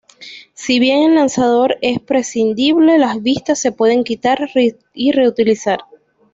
Si 0.55 0.79
bien 0.79 1.09
el 1.11 1.13
lanzador 1.13 1.77
es 1.83 1.99
prescindible, 1.99 2.97
las 2.97 3.21
vistas 3.21 3.59
se 3.59 3.71
pueden 3.71 4.03
quitar 4.03 4.39
y 4.95 5.11
reutilizar. 5.11 5.77